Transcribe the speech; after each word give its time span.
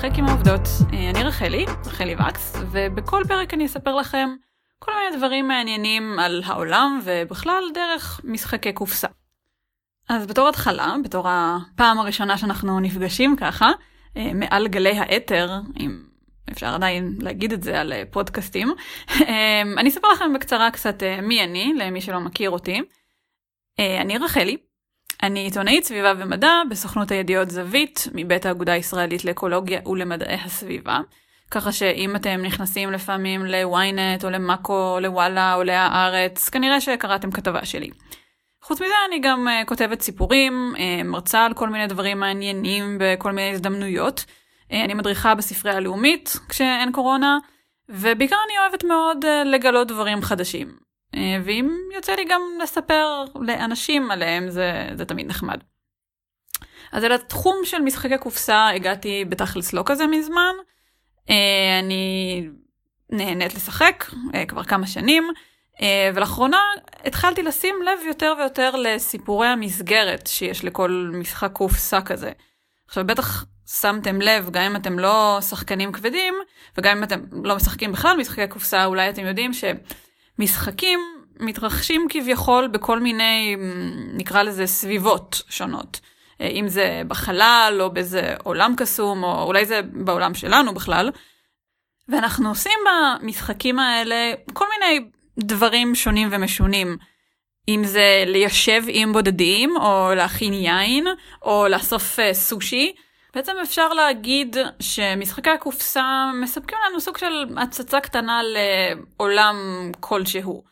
לשחק 0.00 0.18
עם 0.18 0.28
העובדות. 0.28 0.60
אה, 0.92 1.10
אני 1.10 1.22
רחלי, 1.22 1.66
רחלי 1.86 2.14
וקס, 2.14 2.56
ובכל 2.70 3.22
פרק 3.28 3.54
אני 3.54 3.66
אספר 3.66 3.96
לכם 3.96 4.28
כל 4.78 4.92
מיני 4.94 5.16
דברים 5.16 5.48
מעניינים 5.48 6.18
על 6.18 6.42
העולם 6.46 7.00
ובכלל 7.04 7.64
דרך 7.74 8.20
משחקי 8.24 8.72
קופסה. 8.72 9.08
אז 10.08 10.26
בתור 10.26 10.48
התחלה, 10.48 10.94
בתור 11.04 11.26
הפעם 11.28 11.98
הראשונה 11.98 12.38
שאנחנו 12.38 12.80
נפגשים 12.80 13.36
ככה, 13.36 13.70
אה, 14.16 14.34
מעל 14.34 14.68
גלי 14.68 14.98
האתר, 14.98 15.60
אם 15.80 16.02
אפשר 16.52 16.74
עדיין 16.74 17.14
להגיד 17.18 17.52
את 17.52 17.62
זה 17.62 17.80
על 17.80 17.92
אה, 17.92 18.02
פודקאסטים, 18.10 18.74
אני 19.78 19.88
אספר 19.88 20.08
לכם 20.12 20.32
בקצרה 20.32 20.70
קצת 20.70 21.02
מי 21.22 21.44
אני, 21.44 21.72
למי 21.78 22.00
שלא 22.00 22.20
מכיר 22.20 22.50
אותי. 22.50 22.80
אני 23.78 24.18
רחלי, 24.18 24.56
אני 25.22 25.40
עיתונאית 25.40 25.84
סביבה 25.84 26.12
ומדע 26.18 26.52
בסוכנות 26.70 27.10
הידיעות 27.10 27.50
זווית, 27.50 28.08
מבית 28.14 28.46
האגודה 28.46 28.72
הישראלית 28.72 29.24
לאקולוגיה 29.24 29.80
ולמדעי 29.86 30.34
הסביבה. 30.34 30.98
ככה 31.50 31.72
שאם 31.72 32.16
אתם 32.16 32.40
נכנסים 32.42 32.92
לפעמים 32.92 33.46
ל-ynet 33.46 34.24
או 34.24 34.30
למאקו 34.30 34.94
או 34.94 35.00
לוואלה 35.00 35.54
או 35.54 35.62
להארץ, 35.62 36.48
כנראה 36.48 36.80
שקראתם 36.80 37.30
כתבה 37.30 37.64
שלי. 37.64 37.90
חוץ 38.62 38.80
מזה 38.80 38.94
אני 39.08 39.18
גם 39.18 39.48
uh, 39.48 39.66
כותבת 39.66 40.00
סיפורים, 40.00 40.72
uh, 40.76 41.04
מרצה 41.04 41.44
על 41.44 41.54
כל 41.54 41.68
מיני 41.68 41.86
דברים 41.86 42.20
מעניינים 42.20 42.98
בכל 43.00 43.32
מיני 43.32 43.50
הזדמנויות. 43.52 44.24
Uh, 44.70 44.74
אני 44.84 44.94
מדריכה 44.94 45.34
בספרייה 45.34 45.76
הלאומית 45.76 46.36
כשאין 46.48 46.92
קורונה, 46.92 47.38
ובעיקר 47.88 48.36
אני 48.46 48.58
אוהבת 48.58 48.84
מאוד 48.84 49.24
uh, 49.24 49.48
לגלות 49.48 49.88
דברים 49.88 50.22
חדשים. 50.22 50.89
אה, 51.14 51.36
ואם 51.44 51.70
יוצא 51.94 52.14
לי 52.14 52.24
גם 52.24 52.42
לספר 52.62 53.24
לאנשים 53.40 54.10
עליהם, 54.10 54.50
זה, 54.50 54.88
זה 54.94 55.04
תמיד 55.04 55.26
נחמד. 55.26 55.58
אז 56.92 57.04
אל 57.04 57.12
התחום 57.12 57.56
של 57.64 57.78
משחקי 57.78 58.18
קופסה 58.18 58.68
הגעתי 58.68 59.24
בתכלס 59.28 59.72
לא 59.72 59.82
כזה 59.86 60.06
מזמן. 60.06 60.54
אה, 61.30 61.78
אני 61.78 62.48
נהנית 63.10 63.54
לשחק 63.54 64.04
אה, 64.34 64.46
כבר 64.46 64.64
כמה 64.64 64.86
שנים, 64.86 65.28
ולאחרונה 66.14 66.60
התחלתי 67.04 67.42
לשים 67.42 67.74
לב 67.82 68.06
יותר 68.06 68.34
ויותר 68.38 68.76
לסיפורי 68.76 69.46
המסגרת 69.46 70.26
שיש 70.26 70.64
לכל 70.64 71.10
משחק 71.14 71.52
קופסה 71.52 72.00
כזה. 72.00 72.32
עכשיו 72.86 73.06
בטח 73.06 73.44
שמתם 73.66 74.20
לב, 74.20 74.50
גם 74.50 74.62
אם 74.62 74.76
אתם 74.76 74.98
לא 74.98 75.38
שחקנים 75.40 75.92
כבדים, 75.92 76.34
וגם 76.78 76.96
אם 76.96 77.02
אתם 77.02 77.20
לא 77.44 77.56
משחקים 77.56 77.92
בכלל 77.92 78.16
משחקי 78.16 78.48
קופסה, 78.48 78.84
אולי 78.84 79.10
אתם 79.10 79.26
יודעים 79.26 79.52
ש... 79.52 79.64
משחקים 80.40 81.00
מתרחשים 81.40 82.06
כביכול 82.10 82.68
בכל 82.68 83.00
מיני, 83.00 83.56
נקרא 84.12 84.42
לזה, 84.42 84.66
סביבות 84.66 85.42
שונות. 85.48 86.00
אה, 86.40 86.46
אם 86.46 86.68
זה 86.68 87.02
בחלל, 87.08 87.78
או 87.80 87.90
באיזה 87.90 88.34
עולם 88.42 88.74
קסום, 88.76 89.24
או 89.24 89.42
אולי 89.42 89.64
זה 89.64 89.80
בעולם 89.92 90.34
שלנו 90.34 90.74
בכלל. 90.74 91.10
ואנחנו 92.08 92.48
עושים 92.48 92.78
במשחקים 92.86 93.78
האלה 93.78 94.32
כל 94.52 94.64
מיני 94.70 95.10
דברים 95.38 95.94
שונים 95.94 96.28
ומשונים. 96.30 96.96
אם 97.68 97.84
זה 97.84 98.24
ליישב 98.26 98.82
עם 98.88 99.12
בודדים, 99.12 99.76
או 99.76 100.10
להכין 100.16 100.52
יין, 100.52 101.06
או 101.42 101.66
לאסוף 101.68 102.18
uh, 102.18 102.22
סושי. 102.32 102.92
בעצם 103.34 103.52
אפשר 103.62 103.88
להגיד 103.88 104.56
שמשחקי 104.80 105.50
הקופסה 105.50 106.30
מספקים 106.42 106.78
לנו 106.88 107.00
סוג 107.00 107.18
של 107.18 107.46
הצצה 107.56 108.00
קטנה 108.00 108.40
לעולם 108.42 109.56
כלשהו. 110.00 110.64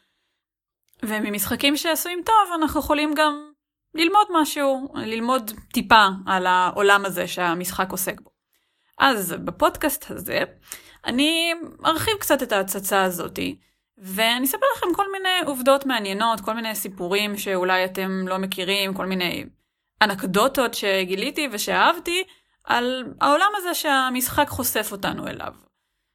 וממשחקים 1.03 1.77
שעשויים 1.77 2.23
טוב 2.25 2.61
אנחנו 2.62 2.81
יכולים 2.81 3.14
גם 3.14 3.53
ללמוד 3.95 4.27
משהו, 4.30 4.89
ללמוד 4.95 5.51
טיפה 5.73 6.07
על 6.27 6.47
העולם 6.47 7.05
הזה 7.05 7.29
שהמשחק 7.29 7.91
עוסק 7.91 8.20
בו. 8.20 8.30
אז 8.98 9.35
בפודקאסט 9.45 10.11
הזה 10.11 10.42
אני 11.07 11.52
ארחיב 11.86 12.14
קצת 12.20 12.42
את 12.42 12.52
ההצצה 12.52 13.02
הזאתי, 13.02 13.57
ואני 13.98 14.45
אספר 14.47 14.67
לכם 14.77 14.86
כל 14.95 15.13
מיני 15.13 15.47
עובדות 15.47 15.86
מעניינות, 15.86 16.41
כל 16.41 16.55
מיני 16.55 16.74
סיפורים 16.74 17.36
שאולי 17.36 17.85
אתם 17.85 18.29
לא 18.29 18.39
מכירים, 18.39 18.95
כל 18.95 19.07
מיני 19.07 19.45
אנקדוטות 20.02 20.74
שגיליתי 20.74 21.48
ושאהבתי, 21.52 22.24
על 22.68 23.05
העולם 23.20 23.51
הזה 23.56 23.74
שהמשחק 23.74 24.48
חושף 24.48 24.89
אותנו 24.92 25.27
אליו. 25.27 25.52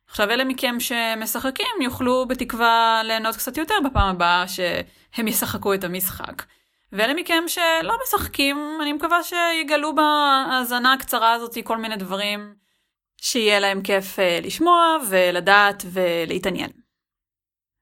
עכשיו 0.08 0.30
אלה 0.30 0.44
מכם 0.44 0.76
שמשחקים 0.80 1.82
יוכלו 1.82 2.26
בתקווה 2.28 3.02
ליהנות 3.04 3.36
קצת 3.36 3.58
יותר 3.58 3.76
בפעם 3.86 4.16
הבאה 4.16 4.48
שהם 4.48 5.28
ישחקו 5.28 5.74
את 5.74 5.84
המשחק. 5.84 6.44
ואלה 6.92 7.14
מכם 7.14 7.44
שלא 7.48 7.98
משחקים, 8.04 8.78
אני 8.82 8.94
מקווה 8.94 9.24
שיגלו 9.24 9.96
בהאזנה 9.96 10.94
הקצרה 10.94 11.34
הזאת 11.34 11.58
כל 11.64 11.78
מיני 11.78 11.96
דברים 11.96 12.56
שיהיה 13.22 13.60
להם 13.60 13.82
כיף 13.82 14.20
אה, 14.20 14.40
לשמוע 14.44 14.98
ולדעת 15.10 15.84
ולהתעניין. 15.92 16.70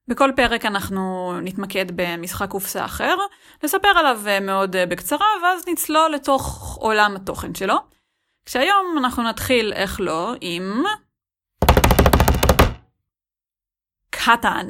בכל 0.08 0.30
פרק 0.36 0.64
אנחנו 0.64 1.32
נתמקד 1.42 1.86
במשחק 1.94 2.48
קופסה 2.50 2.84
אחר, 2.84 3.16
נספר 3.62 3.88
עליו 3.88 4.20
אה, 4.26 4.40
מאוד 4.40 4.76
אה, 4.76 4.86
בקצרה, 4.86 5.26
ואז 5.42 5.68
נצלול 5.68 6.10
לתוך 6.12 6.76
עולם 6.80 7.16
התוכן 7.16 7.54
שלו. 7.54 7.76
כשהיום 8.44 8.94
אנחנו 8.98 9.22
נתחיל, 9.22 9.72
איך 9.72 10.00
לא, 10.00 10.34
עם... 10.40 10.82
קטן. 14.10 14.66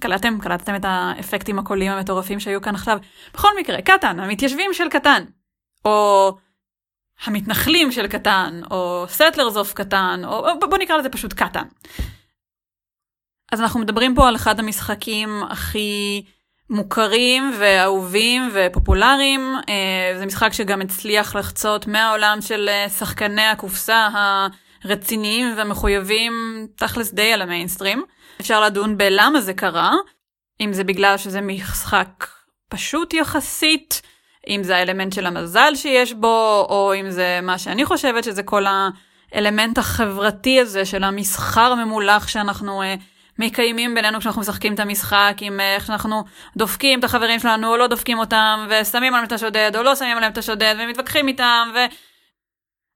קלטתם? 0.00 0.38
קלטתם 0.40 0.76
את 0.76 0.84
האפקטים 0.84 1.58
הקוליים 1.58 1.92
המטורפים 1.92 2.40
שהיו 2.40 2.62
כאן 2.62 2.74
עכשיו? 2.74 2.98
בכל 3.34 3.48
מקרה, 3.60 3.82
קטן, 3.82 4.20
המתיישבים 4.20 4.74
של 4.74 4.88
קטן. 4.88 5.24
או 5.84 6.32
המתנחלים 7.24 7.92
של 7.92 8.08
קטן, 8.08 8.60
או 8.70 9.04
Settlers 9.08 9.56
of 9.56 9.72
Catan, 9.72 10.20
או 10.24 10.60
בוא 10.60 10.78
נקרא 10.78 10.96
לזה 10.96 11.08
פשוט 11.08 11.32
קטן. 11.32 11.64
אז 13.52 13.60
אנחנו 13.60 13.80
מדברים 13.80 14.14
פה 14.14 14.28
על 14.28 14.36
אחד 14.36 14.58
המשחקים 14.58 15.42
הכי 15.50 16.24
מוכרים 16.70 17.52
ואהובים 17.58 18.50
ופופולריים. 18.54 19.54
אה, 19.68 20.18
זה 20.18 20.26
משחק 20.26 20.52
שגם 20.52 20.80
הצליח 20.80 21.36
לחצות 21.36 21.86
מהעולם 21.86 22.38
של 22.40 22.68
אה, 22.68 22.88
שחקני 22.88 23.46
הקופסה 23.46 24.08
הרציניים 24.84 25.54
והמחויבים 25.56 26.32
תכלס 26.76 27.12
די 27.12 27.32
על 27.32 27.42
המיינסטרים. 27.42 28.02
אפשר 28.40 28.60
לדון 28.60 28.98
בלמה 28.98 29.40
זה 29.40 29.54
קרה, 29.54 29.92
אם 30.60 30.72
זה 30.72 30.84
בגלל 30.84 31.16
שזה 31.16 31.40
משחק 31.40 32.26
פשוט 32.68 33.14
יחסית, 33.14 34.02
אם 34.48 34.60
זה 34.62 34.76
האלמנט 34.76 35.12
של 35.12 35.26
המזל 35.26 35.72
שיש 35.74 36.12
בו, 36.12 36.66
או 36.70 36.94
אם 37.00 37.10
זה 37.10 37.40
מה 37.42 37.58
שאני 37.58 37.84
חושבת 37.84 38.24
שזה 38.24 38.42
כל 38.42 38.64
האלמנט 39.32 39.78
החברתי 39.78 40.60
הזה 40.60 40.84
של 40.84 41.04
המסחר 41.04 41.72
הממולח 41.72 42.28
שאנחנו... 42.28 42.82
Uh, 42.82 43.09
מקיימים 43.40 43.94
בינינו 43.94 44.20
כשאנחנו 44.20 44.40
משחקים 44.40 44.74
את 44.74 44.80
המשחק, 44.80 45.34
עם 45.40 45.60
אה, 45.60 45.74
איך 45.74 45.86
שאנחנו 45.86 46.24
דופקים 46.56 46.98
את 46.98 47.04
החברים 47.04 47.40
שלנו 47.40 47.68
או 47.68 47.76
לא 47.76 47.86
דופקים 47.86 48.18
אותם, 48.18 48.66
ושמים 48.70 49.14
עליהם 49.14 49.26
את 49.26 49.32
השודד 49.32 49.70
או 49.76 49.82
לא 49.82 49.96
שמים 49.96 50.16
עליהם 50.16 50.32
את 50.32 50.38
השודד, 50.38 50.74
ומתווכחים 50.78 51.28
איתם, 51.28 51.70
ו... 51.74 51.78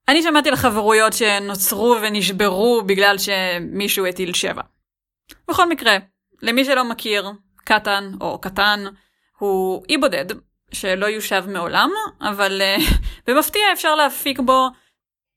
אני 0.07 0.23
שמעתי 0.23 0.49
על 0.49 0.55
חברויות 0.55 1.13
שנוצרו 1.13 1.95
ונשברו 2.01 2.81
בגלל 2.85 3.15
שמישהו 3.17 4.05
הטיל 4.05 4.33
שבע. 4.33 4.61
בכל 5.47 5.69
מקרה, 5.69 5.97
למי 6.41 6.65
שלא 6.65 6.83
מכיר, 6.83 7.31
קטן 7.63 8.11
או 8.21 8.41
קטן 8.41 8.83
הוא 9.37 9.83
אי 9.89 9.97
בודד 9.97 10.25
שלא 10.71 11.05
יושב 11.05 11.45
מעולם, 11.47 11.89
אבל 12.21 12.61
uh, 12.61 12.81
במפתיע 13.27 13.61
אפשר 13.73 13.95
להפיק 13.95 14.39
בו 14.39 14.69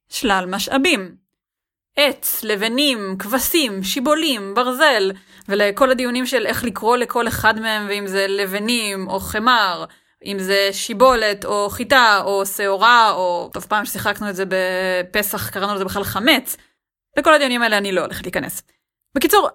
שלל 0.09 0.45
משאבים. 0.47 1.15
עץ, 1.95 2.43
לבנים, 2.43 3.15
כבשים, 3.19 3.83
שיבולים, 3.83 4.53
ברזל, 4.55 5.11
ולכל 5.49 5.91
הדיונים 5.91 6.25
של 6.25 6.45
איך 6.45 6.63
לקרוא 6.63 6.97
לכל 6.97 7.27
אחד 7.27 7.59
מהם, 7.59 7.85
ואם 7.89 8.07
זה 8.07 8.27
לבנים 8.27 9.07
או 9.07 9.19
חמר, 9.19 9.85
אם 10.25 10.39
זה 10.39 10.69
שיבולת 10.71 11.45
או 11.45 11.69
חיטה 11.69 12.21
או 12.23 12.45
שעורה, 12.45 13.11
או 13.11 13.49
טוב 13.53 13.65
פעם 13.69 13.85
ששיחקנו 13.85 14.29
את 14.29 14.35
זה 14.35 14.43
בפסח 14.47 15.49
קראנו 15.49 15.75
לזה 15.75 15.85
בכלל 15.85 16.03
חמץ, 16.03 16.57
לכל 17.17 17.33
הדיונים 17.33 17.61
האלה 17.61 17.77
אני 17.77 17.91
לא 17.91 18.01
הולכת 18.01 18.23
להיכנס. 18.23 18.61
בקיצור, 19.15 19.49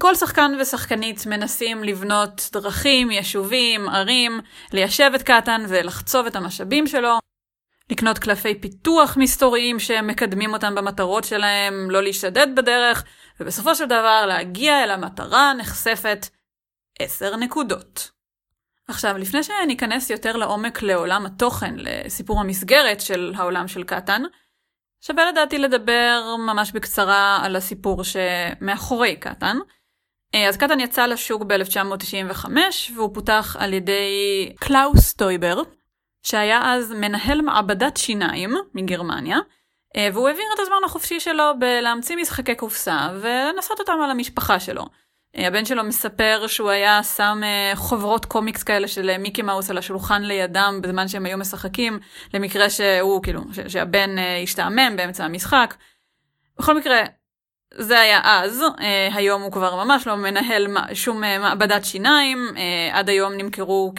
כל 0.00 0.14
שחקן 0.14 0.52
ושחקנית 0.60 1.26
מנסים 1.26 1.84
לבנות 1.84 2.48
דרכים, 2.52 3.10
יישובים, 3.10 3.88
ערים, 3.88 4.40
ליישב 4.72 5.10
את 5.14 5.22
קטן 5.22 5.64
ולחצוב 5.68 6.26
את 6.26 6.36
המשאבים 6.36 6.86
שלו, 6.86 7.18
לקנות 7.90 8.18
קלפי 8.18 8.54
פיתוח 8.54 9.16
מסתוריים 9.16 9.78
שמקדמים 9.78 10.52
אותם 10.52 10.74
במטרות 10.74 11.24
שלהם, 11.24 11.90
לא 11.90 12.02
להשתדד 12.02 12.46
בדרך, 12.56 13.04
ובסופו 13.40 13.74
של 13.74 13.86
דבר 13.86 14.26
להגיע 14.26 14.84
אל 14.84 14.90
המטרה 14.90 15.50
הנחשפת 15.50 16.26
10 16.98 17.36
נקודות. 17.36 18.10
עכשיו, 18.88 19.18
לפני 19.18 19.42
שניכנס 19.42 20.10
יותר 20.10 20.36
לעומק 20.36 20.82
לעולם 20.82 21.26
התוכן, 21.26 21.74
לסיפור 21.76 22.40
המסגרת 22.40 23.00
של 23.00 23.32
העולם 23.36 23.68
של 23.68 23.84
קטן, 23.84 24.22
שווה 25.00 25.30
לדעתי 25.30 25.58
לדבר 25.58 26.36
ממש 26.38 26.72
בקצרה 26.72 27.40
על 27.42 27.56
הסיפור 27.56 28.02
שמאחורי 28.04 29.16
קטן. 29.16 29.56
אז 30.48 30.56
קטן 30.56 30.80
יצא 30.80 31.06
לשוק 31.06 31.42
ב-1995, 31.42 32.46
והוא 32.94 33.14
פותח 33.14 33.56
על 33.58 33.72
ידי 33.72 34.52
קלאוס 34.60 35.12
טויבר, 35.14 35.62
שהיה 36.22 36.74
אז 36.74 36.92
מנהל 36.92 37.42
מעבדת 37.42 37.96
שיניים 37.96 38.54
מגרמניה, 38.74 39.38
אה, 39.96 40.08
והוא 40.12 40.28
העביר 40.28 40.44
את 40.54 40.58
הזמן 40.60 40.76
החופשי 40.84 41.20
שלו 41.20 41.44
בלהמציא 41.58 42.16
משחקי 42.16 42.54
קופסה 42.54 43.08
ולנסות 43.20 43.80
אותם 43.80 43.98
על 44.04 44.10
המשפחה 44.10 44.60
שלו. 44.60 44.84
אה, 45.36 45.46
הבן 45.46 45.64
שלו 45.64 45.84
מספר 45.84 46.44
שהוא 46.46 46.70
היה 46.70 47.02
שם 47.02 47.40
אה, 47.42 47.72
חוברות 47.76 48.24
קומיקס 48.24 48.62
כאלה 48.62 48.88
של 48.88 49.18
מיקי 49.18 49.42
מאוס 49.42 49.70
על 49.70 49.78
השולחן 49.78 50.22
לידם 50.22 50.78
בזמן 50.82 51.08
שהם 51.08 51.26
היו 51.26 51.38
משחקים, 51.38 51.98
למקרה 52.34 52.70
שהוא, 52.70 53.22
כאילו, 53.22 53.40
שהבן 53.68 54.10
השתעמם 54.42 54.96
באמצע 54.96 55.24
המשחק. 55.24 55.74
בכל 56.58 56.78
מקרה, 56.78 57.00
זה 57.74 58.00
היה 58.00 58.20
אז, 58.24 58.62
היום 59.12 59.42
הוא 59.42 59.52
כבר 59.52 59.84
ממש 59.84 60.06
לא 60.06 60.16
מנהל 60.16 60.66
שום 60.94 61.20
מעבדת 61.20 61.84
שיניים, 61.84 62.48
עד 62.92 63.08
היום 63.08 63.32
נמכרו 63.32 63.92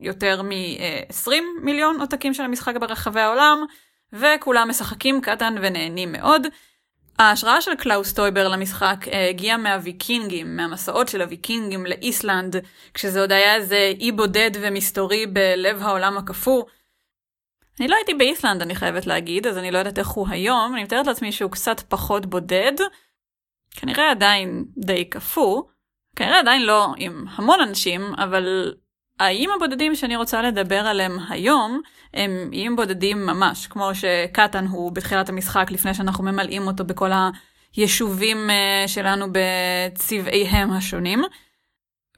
יותר 0.00 0.42
מ-20 0.42 1.30
מיליון 1.62 2.00
עותקים 2.00 2.34
של 2.34 2.42
המשחק 2.42 2.76
ברחבי 2.76 3.20
העולם. 3.20 3.64
וכולם 4.12 4.68
משחקים 4.68 5.20
קטן 5.20 5.54
ונהנים 5.62 6.12
מאוד. 6.12 6.46
ההשראה 7.18 7.60
של 7.60 7.74
קלאוס 7.74 8.12
טויבר 8.12 8.48
למשחק 8.48 8.96
אה, 9.12 9.28
הגיעה 9.28 9.56
מהוויקינגים, 9.56 10.56
מהמסעות 10.56 11.08
של 11.08 11.22
הוויקינגים 11.22 11.86
לאיסלנד, 11.86 12.56
כשזה 12.94 13.20
עוד 13.20 13.32
היה 13.32 13.54
איזה 13.54 13.92
אי 14.00 14.12
בודד 14.12 14.50
ומסתורי 14.60 15.26
בלב 15.26 15.82
העולם 15.82 16.18
הקפוא. 16.18 16.62
אני 17.80 17.88
לא 17.88 17.96
הייתי 17.96 18.14
באיסלנד, 18.14 18.62
אני 18.62 18.74
חייבת 18.74 19.06
להגיד, 19.06 19.46
אז 19.46 19.58
אני 19.58 19.70
לא 19.70 19.78
יודעת 19.78 19.98
איך 19.98 20.08
הוא 20.08 20.28
היום, 20.30 20.74
אני 20.74 20.82
מתארת 20.82 21.06
לעצמי 21.06 21.32
שהוא 21.32 21.50
קצת 21.50 21.80
פחות 21.80 22.26
בודד. 22.26 22.72
כנראה 23.70 24.10
עדיין 24.10 24.64
די 24.76 25.04
קפוא, 25.04 25.62
כנראה 26.16 26.38
עדיין 26.38 26.62
לא 26.62 26.94
עם 26.96 27.24
המון 27.28 27.60
אנשים, 27.60 28.14
אבל 28.14 28.74
האיים 29.20 29.50
הבודדים 29.56 29.94
שאני 29.94 30.16
רוצה 30.16 30.42
לדבר 30.42 30.86
עליהם 30.86 31.18
היום, 31.28 31.80
הם 32.14 32.50
איים 32.52 32.76
בודדים 32.76 33.26
ממש, 33.26 33.66
כמו 33.66 33.90
שקטן 33.94 34.66
הוא 34.66 34.92
בתחילת 34.92 35.28
המשחק, 35.28 35.66
לפני 35.70 35.94
שאנחנו 35.94 36.24
ממלאים 36.24 36.66
אותו 36.66 36.84
בכל 36.84 37.10
היישובים 37.76 38.50
אה, 38.50 38.84
שלנו 38.88 39.26
בצבעיהם 39.32 40.70
השונים. 40.70 41.22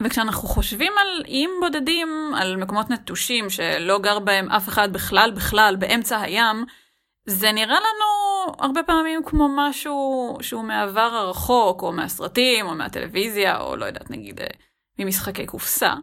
וכשאנחנו 0.02 0.48
חושבים 0.48 0.92
על 1.00 1.22
איים 1.26 1.50
בודדים, 1.60 2.32
על 2.36 2.56
מקומות 2.56 2.90
נטושים 2.90 3.50
שלא 3.50 3.98
גר 3.98 4.18
בהם 4.18 4.50
אף 4.50 4.68
אחד 4.68 4.92
בכלל 4.92 5.30
בכלל 5.30 5.76
באמצע 5.78 6.20
הים, 6.20 6.64
זה 7.26 7.52
נראה 7.52 7.76
לנו 7.78 8.54
הרבה 8.58 8.82
פעמים 8.82 9.20
כמו 9.24 9.48
משהו 9.56 10.36
שהוא 10.40 10.64
מהעבר 10.64 11.00
הרחוק, 11.00 11.82
או 11.82 11.92
מהסרטים, 11.92 12.66
או 12.66 12.74
מהטלוויזיה, 12.74 13.60
או 13.60 13.76
לא 13.76 13.84
יודעת, 13.84 14.10
נגיד, 14.10 14.40
אה, 14.40 14.46
ממשחקי 14.98 15.46
קופסה. 15.46 15.94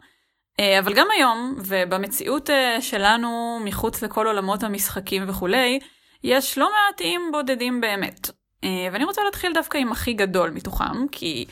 אה, 0.59 0.79
אבל 0.79 0.93
גם 0.93 1.07
היום, 1.17 1.55
ובמציאות 1.57 2.49
אה, 2.49 2.81
שלנו, 2.81 3.59
מחוץ 3.65 4.01
לכל 4.01 4.27
עולמות 4.27 4.63
המשחקים 4.63 5.29
וכולי, 5.29 5.79
יש 6.23 6.57
לא 6.57 6.69
מעט 6.69 7.01
איים 7.01 7.29
בודדים 7.31 7.81
באמת. 7.81 8.29
אה, 8.63 8.87
ואני 8.91 9.03
רוצה 9.03 9.23
להתחיל 9.23 9.53
דווקא 9.53 9.77
עם 9.77 9.91
הכי 9.91 10.13
גדול 10.13 10.49
מתוכם, 10.49 11.07
כי 11.11 11.45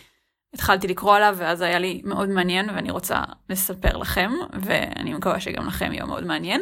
התחלתי 0.54 0.88
לקרוא 0.88 1.16
עליו 1.16 1.36
ואז 1.38 1.62
היה 1.62 1.80
לי 1.80 2.02
מאוד 2.04 2.30
מעניין 2.30 2.70
ואני 2.70 2.92
רוצה 2.92 3.24
לספר 3.50 3.98
לכם, 3.98 4.32
ואני 4.62 5.14
מקווה 5.14 5.40
שגם 5.40 5.68
לכם 5.68 5.92
יהיה 5.92 6.06
מאוד 6.06 6.26
מעניין. 6.26 6.62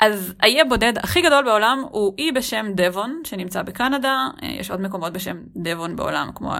אז 0.00 0.34
האי 0.40 0.60
הבודד 0.60 0.98
הכי 0.98 1.22
גדול 1.22 1.44
בעולם 1.44 1.84
הוא 1.90 2.14
אי 2.18 2.32
בשם 2.32 2.66
דבון, 2.74 3.20
שנמצא 3.24 3.62
בקנדה, 3.62 4.28
יש 4.42 4.70
עוד 4.70 4.80
מקומות 4.80 5.12
בשם 5.12 5.36
דבון 5.56 5.96
בעולם, 5.96 6.30
כמו 6.34 6.52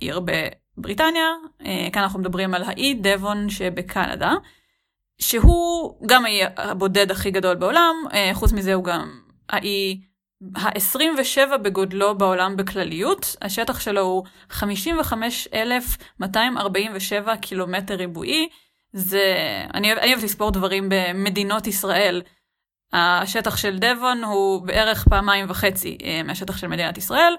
עיר 0.00 0.20
בריטניה, 0.78 1.28
אה, 1.66 1.88
כאן 1.92 2.02
אנחנו 2.02 2.18
מדברים 2.18 2.54
על 2.54 2.62
האי 2.62 2.94
דבון 3.00 3.50
שבקנדה, 3.50 4.32
שהוא 5.18 5.98
גם 6.06 6.24
האי 6.24 6.40
הבודד 6.56 7.10
הכי 7.10 7.30
גדול 7.30 7.54
בעולם, 7.54 7.94
אה, 8.12 8.30
חוץ 8.34 8.52
מזה 8.52 8.74
הוא 8.74 8.84
גם 8.84 9.20
האי 9.48 10.00
ה-27 10.56 11.56
בגודלו 11.56 12.18
בעולם 12.18 12.56
בכלליות, 12.56 13.36
השטח 13.42 13.80
שלו 13.80 14.00
הוא 14.00 14.24
55,247 14.50 17.36
קילומטר 17.36 17.94
ריבועי, 17.94 18.48
זה, 18.92 19.34
אני, 19.74 19.92
אני 19.92 20.12
אוהבת 20.12 20.24
לספור 20.24 20.50
דברים 20.50 20.88
במדינות 20.88 21.66
ישראל. 21.66 22.22
השטח 22.92 23.56
של 23.56 23.78
דבון 23.78 24.24
הוא 24.24 24.66
בערך 24.66 25.08
פעמיים 25.08 25.46
וחצי 25.48 25.98
אה, 26.04 26.22
מהשטח 26.22 26.56
של 26.56 26.66
מדינת 26.66 26.98
ישראל, 26.98 27.34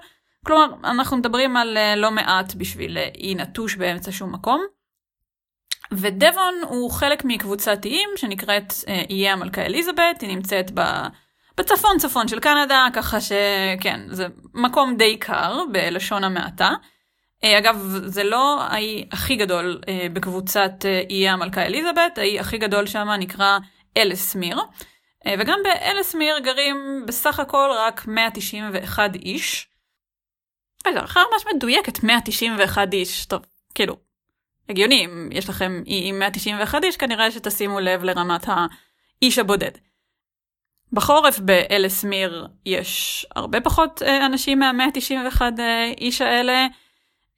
כלומר, 0.46 0.66
אנחנו 0.84 1.16
מדברים 1.16 1.56
על 1.56 1.76
uh, 1.76 1.96
לא 1.96 2.10
מעט 2.10 2.54
בשביל 2.54 2.96
uh, 2.96 3.18
אי 3.18 3.34
נטוש 3.34 3.76
באמצע 3.76 4.12
שום 4.12 4.32
מקום. 4.32 4.66
ודבון 5.92 6.54
הוא 6.62 6.90
חלק 6.90 7.24
מקבוצת 7.24 7.84
איים 7.84 8.08
שנקראת 8.16 8.72
uh, 8.72 8.88
איי 9.10 9.28
המלכה 9.28 9.62
אליזבת, 9.62 10.20
היא 10.20 10.28
נמצאת 10.36 10.70
ב... 10.74 10.80
בצפון 11.56 11.98
צפון 11.98 12.28
של 12.28 12.40
קנדה, 12.40 12.86
ככה 12.92 13.18
שכן, 13.20 14.00
זה 14.10 14.26
מקום 14.54 14.96
די 14.96 15.16
קר 15.16 15.58
בלשון 15.72 16.24
המעטה. 16.24 16.70
אגב, 17.44 17.76
זה 18.04 18.24
לא 18.24 18.62
האי 18.62 19.08
הכי 19.12 19.36
גדול 19.36 19.80
בקבוצת 20.12 20.72
איי 21.10 21.28
המלכה 21.28 21.62
אליזבת, 21.62 22.18
האי 22.18 22.40
הכי 22.40 22.58
גדול 22.58 22.86
שם 22.86 23.08
נקרא 23.18 23.58
אלסמיר. 23.96 24.58
וגם 25.38 25.58
באלסמיר 25.64 26.38
גרים 26.38 27.04
בסך 27.06 27.40
הכל 27.40 27.70
רק 27.78 28.06
191 28.06 29.14
איש. 29.14 29.68
אחר 31.04 31.22
ממש 31.32 31.44
מדויקת 31.54 32.02
191 32.02 32.92
איש, 32.92 33.26
טוב, 33.26 33.42
כאילו, 33.74 33.96
הגיוני, 34.68 35.04
אם 35.04 35.28
יש 35.32 35.48
לכם 35.48 35.82
אי 35.86 36.08
עם 36.08 36.18
191 36.18 36.84
איש, 36.84 36.96
כנראה 36.96 37.30
שתשימו 37.30 37.80
לב 37.80 38.04
לרמת 38.04 38.46
האיש 38.48 39.38
הבודד. 39.38 39.70
בחורף 40.92 41.38
באלסמיר 41.38 42.46
יש 42.66 43.26
הרבה 43.36 43.60
פחות 43.60 44.02
אה, 44.02 44.26
אנשים 44.26 44.58
מה-191 44.58 45.42
אה, 45.58 45.92
איש 45.98 46.20
האלה, 46.20 46.66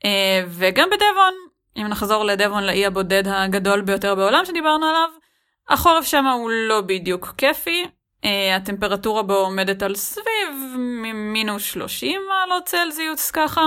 אה, 0.04 0.44
וגם 0.48 0.88
בדבון, 0.90 1.34
אם 1.76 1.86
נחזור 1.86 2.24
לדבון 2.24 2.64
לאי 2.64 2.86
הבודד 2.86 3.22
הגדול 3.26 3.80
ביותר 3.80 4.14
בעולם 4.14 4.44
שדיברנו 4.44 4.86
עליו, 4.86 5.08
החורף 5.68 6.04
שם 6.04 6.26
הוא 6.26 6.50
לא 6.50 6.80
בדיוק 6.80 7.34
כיפי, 7.38 7.84
הטמפרטורה 8.56 9.22
בו 9.22 9.34
עומדת 9.34 9.82
על 9.82 9.94
סביב 9.94 10.74
מינוס 11.14 11.62
30 11.62 12.20
מעלות 12.28 12.64
צלזיוס 12.64 13.30
ככה. 13.30 13.62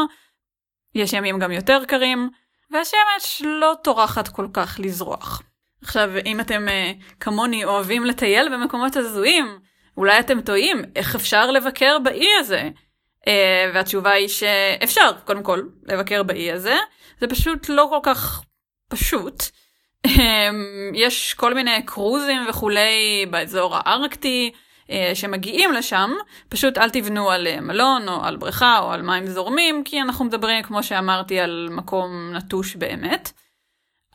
יש 0.95 1.13
ימים 1.13 1.39
גם 1.39 1.51
יותר 1.51 1.86
קרים, 1.86 2.30
והשמש 2.71 3.42
לא 3.45 3.73
טורחת 3.83 4.28
כל 4.28 4.47
כך 4.54 4.80
לזרוח. 4.80 5.42
עכשיו, 5.83 6.09
אם 6.26 6.40
אתם 6.40 6.68
uh, 6.68 7.04
כמוני 7.19 7.66
אוהבים 7.66 8.06
לטייל 8.06 8.49
במקומות 8.54 8.95
הזויים, 8.95 9.59
אולי 9.97 10.19
אתם 10.19 10.42
טועים, 10.42 10.81
איך 10.95 11.16
אפשר 11.16 11.52
לבקר 11.52 11.97
באי 12.04 12.28
הזה? 12.40 12.69
Uh, 13.19 13.30
והתשובה 13.73 14.11
היא 14.11 14.28
שאפשר, 14.28 15.11
קודם 15.26 15.44
כל, 15.44 15.61
לבקר 15.83 16.23
באי 16.23 16.52
הזה. 16.52 16.76
זה 17.19 17.28
פשוט 17.28 17.69
לא 17.69 17.87
כל 17.90 17.99
כך 18.04 18.42
פשוט. 18.90 19.44
אמ, 20.06 20.92
יש 20.94 21.34
כל 21.34 21.54
מיני 21.54 21.86
קרוזים 21.86 22.42
וכולי 22.50 23.26
באזור 23.30 23.76
הארקטי 23.76 24.52
אה, 24.92 25.12
שמגיעים 25.14 25.72
לשם, 25.72 26.12
פשוט 26.50 26.78
אל 26.78 26.90
תבנו 26.90 27.31
על 27.31 27.48
אה, 27.48 27.62
מלון 27.62 28.10
או 28.10 28.24
על 28.24 28.36
בריכה 28.36 28.80
או 28.80 28.92
על 28.92 29.02
מים 29.02 29.28
זורמים, 29.28 29.84
כי 29.84 30.02
אנחנו 30.02 30.26
מדברים, 30.26 30.64
כמו 30.64 30.84
שאמרתי, 30.84 31.40
על 31.40 31.70
מקום 31.72 32.34
נטוש 32.34 32.76
באמת. 32.76 33.31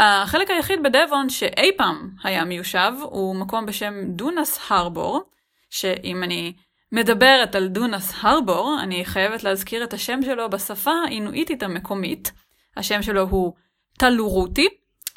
החלק 0.00 0.50
היחיד 0.50 0.82
בדבון 0.82 1.28
שאי 1.28 1.70
פעם 1.76 2.10
היה 2.24 2.44
מיושב 2.44 2.92
הוא 3.02 3.36
מקום 3.36 3.66
בשם 3.66 3.94
דונס 4.04 4.60
הרבור, 4.68 5.22
שאם 5.70 6.22
אני 6.22 6.52
מדברת 6.92 7.54
על 7.54 7.68
דונס 7.68 8.14
הרבור, 8.20 8.78
אני 8.82 9.04
חייבת 9.04 9.44
להזכיר 9.44 9.84
את 9.84 9.92
השם 9.92 10.22
שלו 10.22 10.50
בשפה 10.50 10.92
האינואיטית 11.04 11.62
המקומית. 11.62 12.32
השם 12.76 13.02
שלו 13.02 13.22
הוא 13.22 13.52
טלורוטי. 13.98 14.68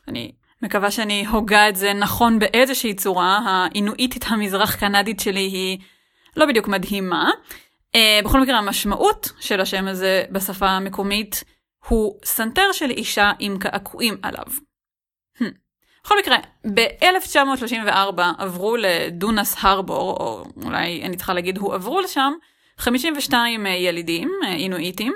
אני 0.07 0.31
מקווה 0.61 0.91
שאני 0.91 1.25
הוגה 1.25 1.69
את 1.69 1.75
זה 1.75 1.93
נכון 1.93 2.39
באיזושהי 2.39 2.93
צורה, 2.93 3.39
האינואיטית 3.45 4.25
המזרח 4.27 4.75
קנדית 4.75 5.19
שלי 5.19 5.39
היא 5.39 5.77
לא 6.37 6.45
בדיוק 6.45 6.67
מדהימה. 6.67 7.31
Uh, 7.95 8.25
בכל 8.25 8.41
מקרה 8.41 8.57
המשמעות 8.57 9.31
של 9.39 9.61
השם 9.61 9.87
הזה 9.87 10.23
בשפה 10.31 10.67
המקומית 10.67 11.43
הוא 11.87 12.19
סנטר 12.25 12.71
של 12.71 12.89
אישה 12.89 13.31
עם 13.39 13.57
קעקועים 13.59 14.17
עליו. 14.21 14.43
Hmm. 15.37 15.43
בכל 16.03 16.19
מקרה, 16.19 16.37
ב-1934 16.73 18.21
עברו 18.37 18.75
ל 18.77 18.88
Dundas 18.88 19.55
Harbour, 19.59 20.17
או 20.19 20.43
אולי 20.63 21.01
אני 21.03 21.17
צריכה 21.17 21.33
להגיד 21.33 21.57
הועברו 21.57 22.01
לשם, 22.01 22.33
52 22.77 23.65
ילידים, 23.65 24.31
אינואיטים, 24.47 25.13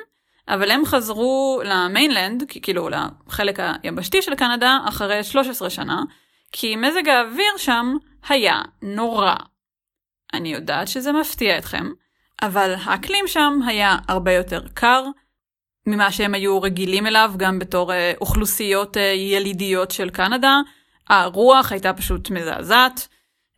אבל 0.47 0.71
הם 0.71 0.85
חזרו 0.85 1.61
ל 1.65 1.73
mainland, 1.73 2.43
כאילו 2.61 2.89
לחלק 2.89 3.59
היבשתי 3.83 4.21
של 4.21 4.35
קנדה, 4.35 4.77
אחרי 4.87 5.23
13 5.23 5.69
שנה, 5.69 6.01
כי 6.51 6.75
מזג 6.75 7.07
האוויר 7.07 7.57
שם 7.57 7.95
היה 8.29 8.61
נורא. 8.81 9.35
אני 10.33 10.53
יודעת 10.53 10.87
שזה 10.87 11.11
מפתיע 11.11 11.57
אתכם, 11.57 11.91
אבל 12.41 12.75
האקלים 12.83 13.27
שם 13.27 13.59
היה 13.67 13.97
הרבה 14.07 14.31
יותר 14.31 14.61
קר 14.73 15.03
ממה 15.87 16.11
שהם 16.11 16.33
היו 16.33 16.61
רגילים 16.61 17.07
אליו, 17.07 17.33
גם 17.37 17.59
בתור 17.59 17.91
אה, 17.91 17.95
אוכלוסיות 18.21 18.97
אה, 18.97 18.99
ילידיות 18.99 19.91
של 19.91 20.09
קנדה. 20.09 20.59
הרוח 21.09 21.71
הייתה 21.71 21.93
פשוט 21.93 22.29
מזעזעת. 22.29 23.07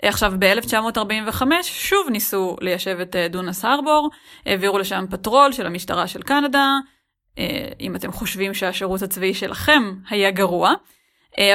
עכשיו 0.01 0.33
ב-1945 0.39 1.43
שוב 1.61 2.09
ניסו 2.09 2.55
ליישב 2.61 2.99
את 2.99 3.15
דנדס 3.29 3.65
הרבור, 3.65 4.09
העבירו 4.45 4.79
לשם 4.79 5.05
פטרול 5.09 5.51
של 5.51 5.65
המשטרה 5.65 6.07
של 6.07 6.21
קנדה, 6.21 6.77
אם 7.79 7.95
אתם 7.95 8.11
חושבים 8.11 8.53
שהשירות 8.53 9.01
הצבאי 9.01 9.33
שלכם 9.33 9.93
היה 10.09 10.31
גרוע, 10.31 10.73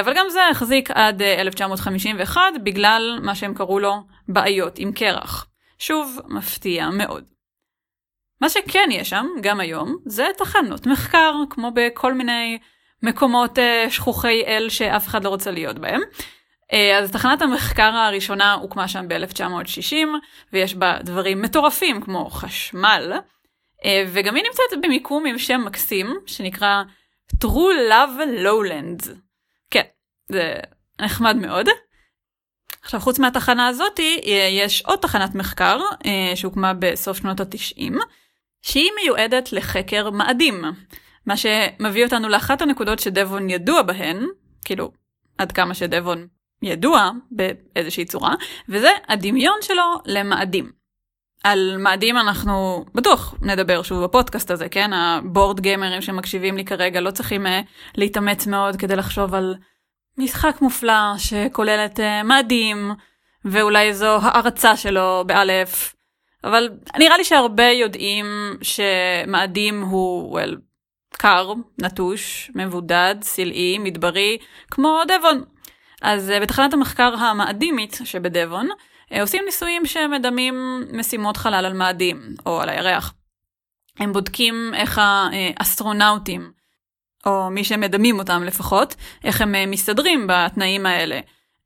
אבל 0.01 0.13
גם 0.15 0.25
זה 0.29 0.39
החזיק 0.51 0.91
עד 0.91 1.21
1951 1.21 2.41
בגלל 2.63 3.19
מה 3.23 3.35
שהם 3.35 3.53
קראו 3.53 3.79
לו 3.79 3.95
בעיות 4.27 4.79
עם 4.79 4.91
קרח. 4.91 5.47
שוב, 5.79 6.19
מפתיע 6.27 6.89
מאוד. 6.89 7.23
מה 8.41 8.49
שכן 8.49 8.89
יש 8.91 9.09
שם, 9.09 9.25
גם 9.41 9.59
היום, 9.59 9.97
זה 10.05 10.27
תחנות 10.37 10.87
מחקר, 10.87 11.33
כמו 11.49 11.71
בכל 11.75 12.13
מיני 12.13 12.59
מקומות 13.03 13.59
שכוחי 13.89 14.43
אל 14.45 14.69
שאף 14.69 15.07
אחד 15.07 15.23
לא 15.23 15.29
רוצה 15.29 15.51
להיות 15.51 15.79
בהם. 15.79 16.01
Uh, 16.71 16.75
אז 16.99 17.11
תחנת 17.11 17.41
המחקר 17.41 17.95
הראשונה 17.95 18.53
הוקמה 18.53 18.87
שם 18.87 19.07
ב-1960, 19.07 19.95
ויש 20.53 20.75
בה 20.75 20.97
דברים 21.03 21.41
מטורפים 21.41 22.01
כמו 22.01 22.29
חשמל, 22.29 23.13
uh, 23.13 23.87
וגם 24.07 24.35
היא 24.35 24.43
נמצאת 24.43 24.83
במיקום 24.85 25.25
עם 25.25 25.37
שם 25.37 25.61
מקסים, 25.65 26.15
שנקרא 26.25 26.83
True 27.43 27.89
Love 27.89 28.43
Lowlands. 28.45 29.09
כן, 29.71 29.81
זה 30.29 30.55
נחמד 31.01 31.35
מאוד. 31.35 31.67
עכשיו 32.81 32.99
חוץ 32.99 33.19
מהתחנה 33.19 33.67
הזאתי 33.67 34.21
יש 34.51 34.81
עוד 34.81 34.99
תחנת 34.99 35.35
מחקר 35.35 35.79
שהוקמה 36.35 36.73
בסוף 36.73 37.17
שנות 37.17 37.39
התשעים 37.39 37.97
שהיא 38.61 38.89
מיועדת 39.01 39.53
לחקר 39.53 40.09
מאדים. 40.09 40.63
מה 41.25 41.37
שמביא 41.37 42.05
אותנו 42.05 42.29
לאחת 42.29 42.61
הנקודות 42.61 42.99
שדבון 42.99 43.49
ידוע 43.49 43.81
בהן, 43.81 44.27
כאילו, 44.65 44.91
עד 45.37 45.51
כמה 45.51 45.73
שדבון 45.73 46.27
ידוע 46.61 47.09
באיזושהי 47.31 48.05
צורה, 48.05 48.35
וזה 48.69 48.89
הדמיון 49.07 49.57
שלו 49.61 49.83
למאדים. 50.05 50.71
על 51.43 51.77
מאדים 51.79 52.17
אנחנו 52.17 52.85
בטוח 52.95 53.35
נדבר 53.41 53.81
שוב 53.81 54.03
בפודקאסט 54.03 54.51
הזה, 54.51 54.69
כן? 54.69 54.93
הבורד 54.93 55.59
גיימרים 55.59 56.01
שמקשיבים 56.01 56.57
לי 56.57 56.65
כרגע 56.65 57.01
לא 57.01 57.11
צריכים 57.11 57.45
uh, 57.45 57.49
להתאמץ 57.95 58.47
מאוד 58.47 58.75
כדי 58.75 58.95
לחשוב 58.95 59.33
על 59.33 59.55
משחק 60.17 60.61
מופלא 60.61 61.17
שכולל 61.17 61.85
את 61.85 61.99
uh, 61.99 62.23
מאדים, 62.23 62.91
ואולי 63.45 63.93
זו 63.93 64.17
הערצה 64.21 64.77
שלו 64.77 65.23
באלף, 65.25 65.95
אבל 66.43 66.69
נראה 66.99 67.17
לי 67.17 67.23
שהרבה 67.23 67.69
יודעים 67.71 68.25
שמאדים 68.61 69.81
הוא, 69.81 70.39
well, 70.39 70.55
קר, 71.17 71.53
נטוש, 71.81 72.51
מבודד, 72.55 73.15
סלעי, 73.21 73.77
מדברי, 73.77 74.37
כמו 74.71 75.01
דבון. 75.07 75.43
אז 76.01 76.29
אה, 76.29 76.39
בתחנת 76.39 76.73
המחקר 76.73 77.15
המאדימית 77.15 77.99
שבדבון, 78.03 78.69
אה, 79.11 79.21
עושים 79.21 79.43
ניסויים 79.45 79.85
שמדמים 79.85 80.83
משימות 80.93 81.37
חלל 81.37 81.65
על 81.65 81.73
מאדים, 81.73 82.35
או 82.45 82.61
על 82.61 82.69
הירח. 82.69 83.13
הם 83.99 84.13
בודקים 84.13 84.71
איך 84.75 85.01
האסטרונאוטים, 85.03 86.51
או 87.25 87.49
מי 87.49 87.63
שמדמים 87.63 88.19
אותם 88.19 88.43
לפחות, 88.43 88.95
איך 89.23 89.41
הם 89.41 89.55
אה, 89.55 89.65
מסתדרים 89.65 90.27
בתנאים 90.27 90.85
האלה. 90.85 91.19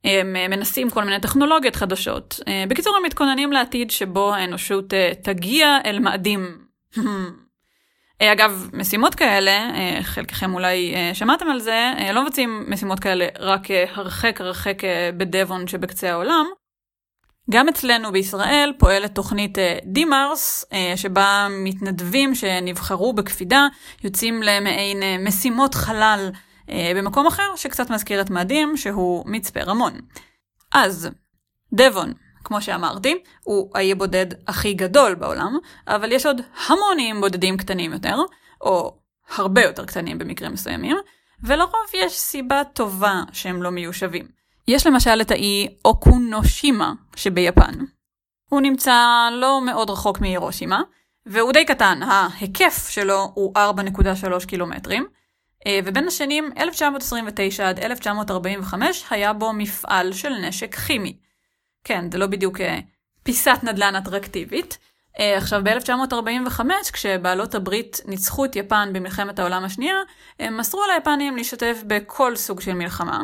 הם 0.04 0.34
מנסים 0.34 0.90
כל 0.90 1.04
מיני 1.04 1.20
טכנולוגיות 1.20 1.76
חדשות. 1.76 2.40
בקיצור, 2.68 2.98
הם 2.98 3.04
מתכוננים 3.04 3.52
לעתיד 3.52 3.92
שבו 3.92 4.34
האנושות 4.34 4.94
תגיע 5.24 5.78
אל 5.86 6.00
מאדים. 6.00 6.58
אגב, 8.24 8.70
משימות 8.74 9.16
כאלה, 9.16 9.70
חלקכם 10.02 10.54
אולי 10.54 10.94
שמעתם 11.14 11.48
על 11.48 11.60
זה, 11.60 11.92
לא 12.14 12.26
מבצעים 12.26 12.66
משימות 12.68 13.00
כאלה 13.00 13.28
רק 13.40 13.62
הרחק 13.96 14.42
הרחק 14.42 14.78
בדבון 15.18 15.68
שבקצה 15.68 16.12
העולם. 16.12 16.46
גם 17.50 17.70
אצלנו 17.70 18.12
בישראל 18.12 18.74
פועלת 18.80 19.16
תוכנית 19.16 19.58
דימארס, 19.86 20.66
שבה 20.96 21.48
מתנדבים 21.50 22.36
שנבחרו 22.36 23.14
בקפידה 23.14 23.68
יוצאים 24.04 24.44
למעין 24.44 25.26
משימות 25.28 25.76
חלל 25.76 26.32
אה, 26.70 26.92
במקום 26.96 27.28
אחר 27.28 27.56
שקצת 27.56 27.90
מזכיר 27.90 28.22
את 28.22 28.30
מאדים, 28.30 28.78
שהוא 28.78 29.24
מצפה 29.28 29.62
רמון. 29.62 29.94
אז, 30.74 31.10
דבון, 31.74 32.14
כמו 32.46 32.62
שאמרתי, 32.62 33.16
הוא 33.44 33.72
האי 33.76 33.92
הבודד 33.92 34.26
הכי 34.48 34.74
גדול 34.74 35.16
בעולם, 35.16 35.58
אבל 35.88 36.12
יש 36.12 36.26
עוד 36.26 36.42
המון 36.68 37.00
איים 37.00 37.22
בודדים 37.22 37.58
קטנים 37.58 37.94
יותר, 37.94 38.18
או 38.62 38.98
הרבה 39.36 39.62
יותר 39.62 39.86
קטנים 39.86 40.18
במקרים 40.18 40.54
מסוימים, 40.54 40.98
ולרוב 41.44 41.86
יש 41.94 42.14
סיבה 42.20 42.62
טובה 42.74 43.22
שהם 43.32 43.64
לא 43.64 43.70
מיושבים. 43.70 44.28
יש 44.68 44.88
למשל 44.88 45.22
את 45.22 45.32
האי 45.32 45.68
אוקונושימה 45.86 46.94
שביפן. 47.16 47.74
הוא 48.50 48.62
נמצא 48.62 49.30
לא 49.32 49.62
מאוד 49.66 49.90
רחוק 49.90 50.22
מהירושימה, 50.22 50.82
והוא 51.26 51.52
די 51.52 51.66
קטן, 51.66 52.00
ההיקף 52.04 52.88
שלו 52.90 53.32
הוא 53.34 53.54
4.3 53.58 54.46
קילומטרים, 54.46 55.08
אה, 55.68 55.80
ובין 55.86 56.08
השנים 56.08 56.52
1929 56.58 57.70
עד 57.70 57.80
1945 57.80 59.06
היה 59.10 59.34
בו 59.34 59.54
מפעל 59.54 60.14
של 60.14 60.30
נשק 60.30 60.76
כימי. 60.76 61.25
כן, 61.86 62.12
זה 62.12 62.18
לא 62.18 62.28
בדיוק 62.28 62.62
אה, 62.62 62.80
פיסת 63.24 63.60
נדל"ן 63.64 63.96
אטרקטיבית. 63.96 64.78
אה, 65.20 65.38
עכשיו, 65.38 65.62
ב-1945, 65.64 66.62
כשבעלות 66.94 67.56
הברית 67.56 68.02
ניצחו 68.06 68.46
את 68.46 68.56
יפן 68.56 68.90
במלחמת 68.94 69.40
העולם 69.40 69.64
השנייה, 69.64 69.96
הם 70.40 70.58
מסרו 70.58 70.82
ליפנים 70.96 71.38
להשתתף 71.38 71.84
בכל 71.88 72.36
סוג 72.36 72.62
של 72.62 72.74
מלחמה. 72.74 73.22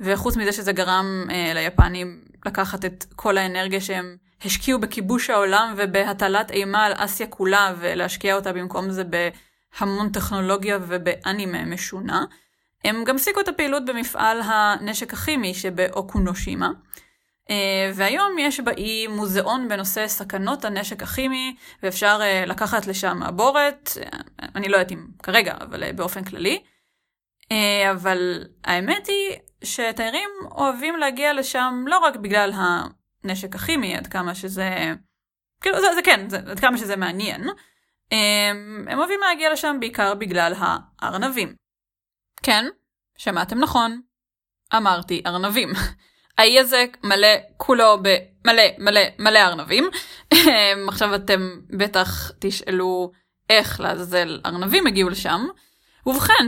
וחוץ 0.00 0.36
מזה 0.36 0.52
שזה 0.52 0.72
גרם 0.72 1.24
אה, 1.30 1.52
ליפנים 1.54 2.20
לקחת 2.46 2.84
את 2.84 3.04
כל 3.16 3.38
האנרגיה 3.38 3.80
שהם 3.80 4.16
השקיעו 4.44 4.80
בכיבוש 4.80 5.30
העולם 5.30 5.74
ובהטלת 5.76 6.50
אימה 6.50 6.84
על 6.84 6.92
אסיה 6.96 7.26
כולה 7.26 7.74
ולהשקיע 7.78 8.34
אותה 8.34 8.52
במקום 8.52 8.90
זה 8.90 9.04
ב... 9.10 9.28
המון 9.78 10.08
טכנולוגיה 10.08 10.78
ובאנימה 10.82 11.64
משונה. 11.64 12.24
הם 12.84 13.04
גם 13.04 13.16
הפסיקו 13.16 13.40
את 13.40 13.48
הפעילות 13.48 13.84
במפעל 13.84 14.40
הנשק 14.44 15.12
הכימי 15.12 15.54
שבאוקונושימה. 15.54 16.70
Uh, 17.48 17.50
והיום 17.94 18.38
יש 18.38 18.60
באי 18.60 19.06
מוזיאון 19.06 19.68
בנושא 19.68 20.08
סכנות 20.08 20.64
הנשק 20.64 21.02
הכימי, 21.02 21.56
ואפשר 21.82 22.20
uh, 22.20 22.46
לקחת 22.48 22.86
לשם 22.86 23.16
מעבורת, 23.18 23.88
uh, 23.94 24.16
אני 24.54 24.68
לא 24.68 24.76
יודעת 24.76 24.92
אם 24.92 25.06
כרגע, 25.22 25.54
אבל 25.60 25.92
באופן 25.92 26.24
כללי. 26.24 26.62
אבל 27.92 28.44
האמת 28.64 29.06
היא 29.06 29.38
שתיירים 29.64 30.28
אוהבים 30.50 30.96
להגיע 30.96 31.32
לשם 31.32 31.84
לא 31.86 31.98
רק 31.98 32.16
בגלל 32.16 32.52
הנשק 32.54 33.54
הכימי, 33.54 33.96
עד 33.96 34.06
כמה 34.06 34.34
שזה... 34.34 34.94
כאילו, 35.60 35.80
זה, 35.80 35.94
זה 35.94 36.02
כן, 36.02 36.28
זה, 36.28 36.38
עד 36.50 36.60
כמה 36.60 36.78
שזה 36.78 36.96
מעניין, 36.96 37.48
הם, 38.10 38.86
הם 38.90 38.98
אוהבים 38.98 39.20
להגיע 39.20 39.52
לשם 39.52 39.76
בעיקר 39.80 40.14
בגלל 40.14 40.52
הארנבים. 40.58 41.54
כן, 42.42 42.64
שמעתם 43.18 43.58
נכון. 43.58 44.00
אמרתי 44.76 45.22
ארנבים. 45.26 45.68
האי 46.38 46.60
הזה 46.60 46.84
מלא 47.04 47.28
כולו 47.56 47.98
במלא 48.02 48.62
מלא 48.78 49.00
מלא 49.18 49.38
ארנבים. 49.38 49.88
עכשיו 50.88 51.14
אתם 51.14 51.50
בטח 51.70 52.30
תשאלו 52.38 53.10
איך 53.50 53.80
לעזאזל 53.80 54.40
ארנבים 54.46 54.86
הגיעו 54.86 55.08
לשם. 55.08 55.46
ובכן, 56.06 56.46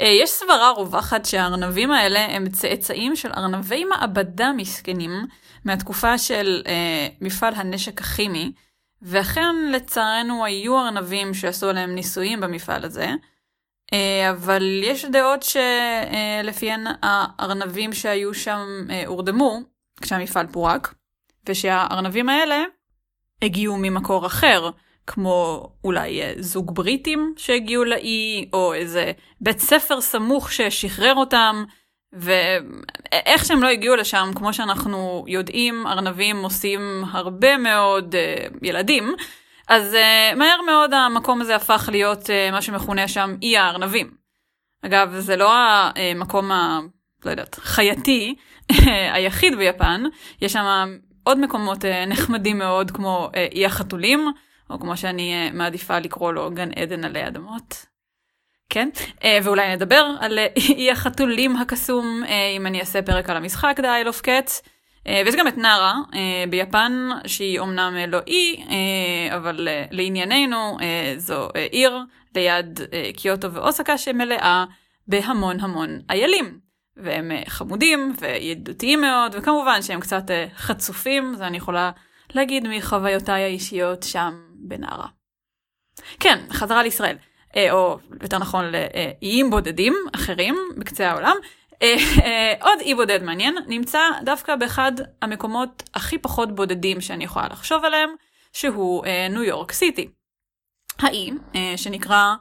יש 0.00 0.30
סברה 0.30 0.70
רווחת 0.70 1.24
שהארנבים 1.24 1.90
האלה 1.90 2.20
הם 2.20 2.48
צאצאים 2.48 3.16
של 3.16 3.30
ארנבי 3.36 3.84
מעבדה 3.84 4.52
מסכנים 4.52 5.26
מהתקופה 5.64 6.18
של 6.18 6.62
אה, 6.66 7.06
מפעל 7.20 7.54
הנשק 7.54 8.00
הכימי, 8.00 8.52
ואכן 9.02 9.56
לצערנו 9.72 10.44
היו 10.44 10.78
ארנבים 10.78 11.34
שעשו 11.34 11.68
עליהם 11.68 11.94
ניסויים 11.94 12.40
במפעל 12.40 12.84
הזה, 12.84 13.04
אה, 13.04 13.14
אבל 14.30 14.80
יש 14.84 15.04
דעות 15.04 15.42
שלפיהן 15.42 16.84
הארנבים 17.02 17.92
שהיו 17.92 18.34
שם 18.34 18.66
אה, 18.90 19.06
הורדמו 19.06 19.60
כשהמפעל 20.00 20.46
פורק, 20.46 20.94
ושהארנבים 21.48 22.28
האלה 22.28 22.62
הגיעו 23.42 23.76
ממקור 23.78 24.26
אחר, 24.26 24.70
כמו 25.06 25.68
אולי 25.84 26.22
אה, 26.22 26.32
זוג 26.38 26.74
בריטים 26.74 27.34
שהגיעו 27.36 27.84
לאי, 27.84 28.48
או 28.52 28.74
איזה 28.74 29.12
בית 29.40 29.58
ספר 29.58 30.00
סמוך 30.00 30.52
ששחרר 30.52 31.14
אותם, 31.14 31.64
ואיך 32.12 33.44
שהם 33.44 33.62
לא 33.62 33.68
הגיעו 33.68 33.96
לשם, 33.96 34.30
כמו 34.34 34.52
שאנחנו 34.52 35.24
יודעים, 35.28 35.86
ארנבים 35.86 36.42
עושים 36.42 37.04
הרבה 37.10 37.56
מאוד 37.56 38.14
ילדים, 38.62 39.14
אז 39.68 39.94
uh, 39.94 40.36
מהר 40.36 40.62
מאוד 40.66 40.94
המקום 40.94 41.40
הזה 41.40 41.56
הפך 41.56 41.88
להיות 41.92 42.22
uh, 42.22 42.52
מה 42.52 42.62
שמכונה 42.62 43.08
שם 43.08 43.34
אי 43.42 43.56
הארנבים. 43.56 44.10
אגב, 44.82 45.14
זה 45.18 45.36
לא 45.36 45.52
המקום 45.54 46.52
ה... 46.52 46.80
לא 47.24 47.30
יודעת, 47.30 47.54
חייתי 47.54 48.34
היחיד 49.14 49.56
ביפן, 49.56 50.04
יש 50.40 50.52
שם 50.52 50.96
עוד 51.22 51.40
מקומות 51.40 51.84
uh, 51.84 51.88
נחמדים 52.06 52.58
מאוד, 52.58 52.90
כמו 52.90 53.30
uh, 53.32 53.54
אי 53.54 53.66
החתולים, 53.66 54.32
או 54.70 54.80
כמו 54.80 54.96
שאני 54.96 55.48
uh, 55.50 55.56
מעדיפה 55.56 55.98
לקרוא 55.98 56.32
לו 56.32 56.50
גן 56.50 56.70
עדן 56.72 57.04
עלי 57.04 57.26
אדמות. 57.26 57.86
כן? 58.70 58.88
אה, 59.24 59.38
ואולי 59.42 59.76
נדבר 59.76 60.06
על 60.20 60.38
אה, 60.38 60.46
אי 60.56 60.90
החתולים 60.90 61.56
הקסום, 61.56 62.22
אה, 62.28 62.48
אם 62.56 62.66
אני 62.66 62.80
אעשה 62.80 63.02
פרק 63.02 63.30
על 63.30 63.36
המשחק 63.36 63.80
The 63.80 63.82
Isle 63.82 64.08
of 64.08 64.24
Cats. 64.24 64.68
ויש 65.08 65.34
גם 65.36 65.48
את 65.48 65.58
נארה 65.58 65.94
ביפן, 66.50 67.08
שהיא 67.26 67.58
אומנם 67.58 67.94
לא 68.08 68.18
אי, 68.26 68.64
אבל 69.36 69.68
לענייננו 69.90 70.78
זו 71.16 71.48
עיר 71.70 71.98
ליד 72.34 72.80
קיוטו 73.16 73.52
ואוסקה 73.52 73.98
שמלאה 73.98 74.64
בהמון 75.08 75.60
המון 75.60 76.00
איילים. 76.10 76.64
והם 76.96 77.30
חמודים 77.48 78.14
וידידותיים 78.20 79.00
מאוד, 79.00 79.34
וכמובן 79.38 79.82
שהם 79.82 80.00
קצת 80.00 80.24
חצופים, 80.56 81.34
זה 81.34 81.46
אני 81.46 81.56
יכולה 81.56 81.90
להגיד 82.34 82.68
מחוויותיי 82.68 83.42
האישיות 83.42 84.02
שם 84.02 84.34
בנערה. 84.54 85.06
כן, 86.20 86.38
חזרה 86.52 86.82
לישראל, 86.82 87.16
או 87.70 87.98
יותר 88.22 88.38
נכון 88.38 88.64
לאיים 88.64 89.50
בודדים 89.50 89.94
אחרים 90.14 90.56
בקצה 90.76 91.10
העולם. 91.10 91.36
עוד 92.60 92.80
אי 92.80 92.94
בודד 92.94 93.22
מעניין 93.22 93.54
נמצא 93.66 94.00
דווקא 94.22 94.56
באחד 94.56 94.92
המקומות 95.22 95.82
הכי 95.94 96.18
פחות 96.18 96.54
בודדים 96.54 97.00
שאני 97.00 97.24
יכולה 97.24 97.48
לחשוב 97.48 97.84
עליהם, 97.84 98.10
שהוא 98.52 99.04
ניו 99.30 99.42
יורק 99.42 99.72
סיטי. 99.72 100.08
האי, 100.98 101.30
שנקרא 101.76 102.34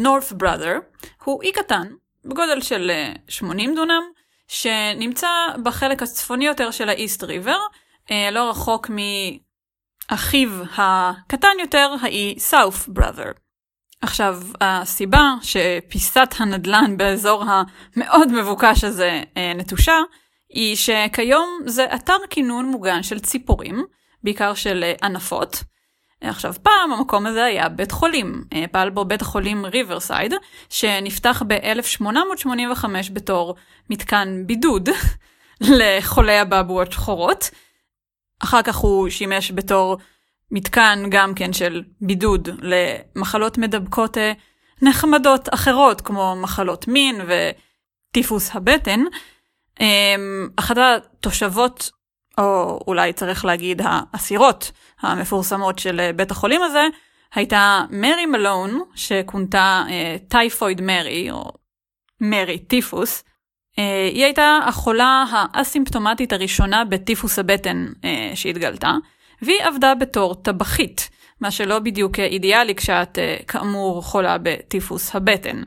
North 0.00 0.42
Brother, 0.42 1.04
הוא 1.24 1.42
אי 1.42 1.52
קטן, 1.52 1.88
בגודל 2.24 2.60
של 2.60 2.90
80 3.28 3.74
דונם, 3.74 4.02
שנמצא 4.48 5.28
בחלק 5.62 6.02
הצפוני 6.02 6.46
יותר 6.46 6.70
של 6.70 6.88
האיסט 6.88 7.22
ריבר, 7.22 7.58
לא 8.32 8.50
רחוק 8.50 8.90
מאחיו 10.10 10.48
הקטן 10.76 11.56
יותר, 11.60 11.94
האי 12.02 12.34
סאוף 12.38 12.88
בראדר. 12.88 13.32
עכשיו, 14.02 14.40
הסיבה 14.60 15.34
שפיסת 15.42 16.28
הנדלן 16.38 16.96
באזור 16.96 17.44
המאוד 17.44 18.32
מבוקש 18.32 18.84
הזה 18.84 19.22
נטושה, 19.56 19.98
היא 20.48 20.76
שכיום 20.76 21.60
זה 21.66 21.86
אתר 21.94 22.16
כינון 22.30 22.66
מוגן 22.66 23.02
של 23.02 23.20
ציפורים, 23.20 23.84
בעיקר 24.22 24.54
של 24.54 24.92
ענפות. 25.02 25.62
עכשיו, 26.20 26.54
פעם 26.62 26.92
המקום 26.92 27.26
הזה 27.26 27.44
היה 27.44 27.68
בית 27.68 27.92
חולים, 27.92 28.44
פעל 28.70 28.90
בו 28.90 29.04
בית 29.04 29.22
החולים 29.22 29.66
ריברסייד, 29.66 30.34
שנפתח 30.68 31.42
ב-1885 31.46 32.84
בתור 33.12 33.54
מתקן 33.90 34.42
בידוד 34.46 34.88
לחולי 35.78 36.42
אבעבועות 36.42 36.92
שחורות. 36.92 37.50
אחר 38.42 38.62
כך 38.62 38.76
הוא 38.76 39.08
שימש 39.08 39.52
בתור 39.52 39.98
מתקן 40.52 41.04
גם 41.08 41.34
כן 41.34 41.52
של 41.52 41.82
בידוד 42.00 42.48
למחלות 42.62 43.58
מדבקות 43.58 44.18
אה, 44.18 44.32
נחמדות 44.82 45.48
אחרות, 45.54 46.00
כמו 46.00 46.36
מחלות 46.36 46.88
מין 46.88 47.20
וטיפוס 47.20 48.50
הבטן. 48.56 49.00
אמ, 49.80 50.48
אחת 50.56 50.76
התושבות, 50.78 51.90
או 52.38 52.80
אולי 52.86 53.12
צריך 53.12 53.44
להגיד 53.44 53.82
האסירות 53.84 54.72
המפורסמות 55.00 55.78
של 55.78 56.00
אה, 56.00 56.12
בית 56.12 56.30
החולים 56.30 56.62
הזה, 56.62 56.86
הייתה 57.34 57.84
מרי 57.90 58.26
מלון, 58.26 58.82
שכונתה 58.94 59.84
טייפויד 60.28 60.80
אה, 60.80 60.86
מרי, 60.86 61.30
או 61.30 61.52
מרי 62.20 62.58
טיפוס, 62.58 63.24
היא 64.12 64.24
הייתה 64.24 64.58
החולה 64.66 65.24
האסימפטומטית 65.30 66.32
הראשונה 66.32 66.84
בטיפוס 66.84 67.38
הבטן 67.38 67.86
שהתגלתה, 68.34 68.92
והיא 69.42 69.62
עבדה 69.62 69.94
בתור 69.94 70.34
טבחית, 70.34 71.10
מה 71.40 71.50
שלא 71.50 71.78
בדיוק 71.78 72.18
אידיאלי 72.18 72.74
כשאת 72.74 73.18
אה, 73.18 73.36
כאמור 73.48 74.02
חולה 74.02 74.36
בטיפוס 74.42 75.16
הבטן. 75.16 75.62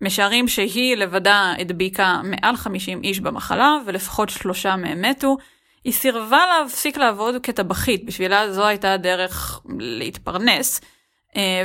משערים 0.00 0.48
שהיא 0.48 0.96
לבדה 0.96 1.54
הדביקה 1.58 2.20
מעל 2.24 2.56
50 2.56 3.02
איש 3.02 3.20
במחלה, 3.20 3.76
ולפחות 3.86 4.28
שלושה 4.28 4.76
מהם 4.76 5.02
מתו. 5.02 5.36
היא 5.84 5.92
סירבה 5.92 6.40
להפסיק 6.46 6.96
לעבוד 6.96 7.34
כטבחית, 7.42 8.04
בשבילה 8.04 8.52
זו 8.52 8.66
הייתה 8.66 8.92
הדרך 8.92 9.60
להתפרנס, 9.78 10.80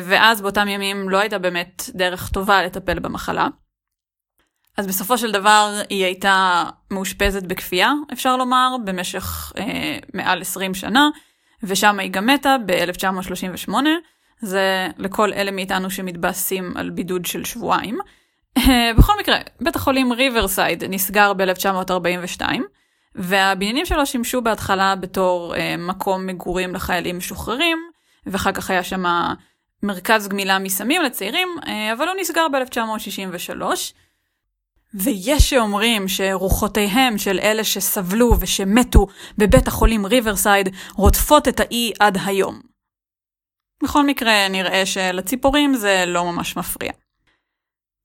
ואז 0.03 0.41
באותם 0.41 0.67
ימים 0.67 1.09
לא 1.09 1.17
הייתה 1.17 1.37
באמת 1.37 1.89
דרך 1.93 2.29
טובה 2.29 2.63
לטפל 2.63 2.99
במחלה. 2.99 3.47
אז 4.77 4.87
בסופו 4.87 5.17
של 5.17 5.31
דבר 5.31 5.81
היא 5.89 6.05
הייתה 6.05 6.63
מאושפזת 6.91 7.43
בכפייה, 7.43 7.91
אפשר 8.13 8.37
לומר, 8.37 8.75
במשך 8.85 9.53
אה, 9.57 9.97
מעל 10.13 10.41
20 10.41 10.73
שנה, 10.73 11.09
ושם 11.63 11.99
היא 11.99 12.11
גם 12.11 12.25
מתה 12.25 12.55
ב-1938. 12.65 13.73
זה 14.41 14.87
לכל 14.97 15.33
אלה 15.33 15.51
מאיתנו 15.51 15.89
שמתבאסים 15.91 16.73
על 16.75 16.89
בידוד 16.89 17.25
של 17.25 17.45
שבועיים. 17.45 17.99
בכל 18.97 19.13
מקרה, 19.19 19.37
בית 19.61 19.75
החולים 19.75 20.13
ריברסייד 20.13 20.83
נסגר 20.83 21.33
ב-1942, 21.33 22.41
והבניינים 23.15 23.85
שלו 23.85 24.05
שימשו 24.05 24.41
בהתחלה 24.41 24.95
בתור 24.95 25.55
אה, 25.55 25.75
מקום 25.77 26.25
מגורים 26.25 26.75
לחיילים 26.75 27.17
משוחררים, 27.17 27.77
ואחר 28.25 28.51
כך 28.51 28.69
היה 28.69 28.83
שם 28.83 29.03
מרכז 29.83 30.27
גמילה 30.27 30.59
מסמים 30.59 31.01
לצעירים, 31.01 31.47
אה, 31.67 31.93
אבל 31.93 32.07
הוא 32.07 32.15
נסגר 32.19 32.47
ב-1963. 32.47 33.63
ויש 34.93 35.49
שאומרים 35.49 36.07
שרוחותיהם 36.07 37.17
של 37.17 37.39
אלה 37.39 37.63
שסבלו 37.63 38.35
ושמתו 38.39 39.07
בבית 39.37 39.67
החולים 39.67 40.05
ריברסייד 40.05 40.69
רודפות 40.95 41.47
את 41.47 41.59
האי 41.59 41.91
עד 41.99 42.17
היום. 42.25 42.61
בכל 43.83 44.05
מקרה, 44.05 44.47
נראה 44.47 44.85
שלציפורים 44.85 45.75
זה 45.75 46.03
לא 46.07 46.25
ממש 46.25 46.57
מפריע. 46.57 46.91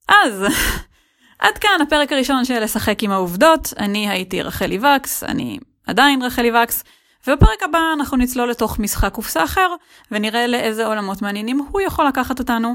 אז, 0.09 0.45
עד 1.45 1.59
כאן 1.59 1.81
הפרק 1.83 2.13
הראשון 2.13 2.45
של 2.45 2.61
לשחק 2.61 3.03
עם 3.03 3.11
העובדות. 3.11 3.73
אני 3.79 4.11
הייתי 4.11 4.43
רחלי 4.43 4.79
וקס, 4.79 5.25
אני 5.25 5.59
עדיין 5.87 6.23
רחלי 6.23 6.51
וקס, 6.51 6.85
ובפרק 7.27 7.63
הבא 7.63 7.79
אנחנו 7.99 8.17
נצלול 8.17 8.51
לתוך 8.51 8.79
משחק 8.79 9.13
קופסה 9.13 9.45
אחר, 9.45 9.75
ונראה 10.11 10.47
לאיזה 10.47 10.87
עולמות 10.87 11.23
מעניינים 11.23 11.59
הוא 11.59 11.81
יכול 11.81 12.07
לקחת 12.07 12.39
אותנו. 12.39 12.75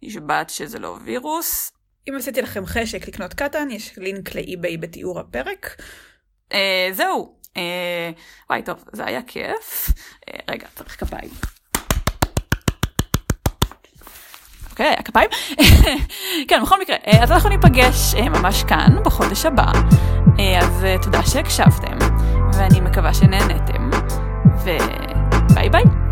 נשבעת 0.01 0.49
שזה 0.49 0.79
לא 0.79 0.97
וירוס. 1.03 1.71
אם 2.09 2.15
עשיתי 2.15 2.41
לכם 2.41 2.65
חשק 2.65 3.07
לקנות 3.07 3.33
קטן, 3.33 3.71
יש 3.71 3.97
לינק 3.97 4.35
לאי-ביי 4.35 4.77
בתיאור 4.77 5.19
הפרק. 5.19 5.81
זהו. 6.91 7.35
וואי, 8.49 8.63
טוב, 8.63 8.83
זה 8.93 9.05
היה 9.05 9.23
כיף. 9.23 9.89
רגע, 10.49 10.67
צריך 10.75 10.99
כפיים. 10.99 11.31
אוקיי, 14.71 14.95
הכפיים. 14.97 15.29
כן, 16.47 16.61
בכל 16.63 16.81
מקרה, 16.81 16.95
אה, 17.07 17.23
אז 17.23 17.31
אנחנו 17.31 17.49
ניפגש 17.49 18.15
אה, 18.15 18.29
ממש 18.29 18.63
כאן, 18.63 18.95
בחודש 19.05 19.45
הבא. 19.45 19.71
אה, 20.39 20.59
אז 20.59 20.85
תודה 21.01 21.23
שהקשבתם, 21.25 21.97
ואני 22.53 22.79
מקווה 22.79 23.13
שנהנתם, 23.13 23.89
וביי 24.63 25.69
ביי. 25.69 26.10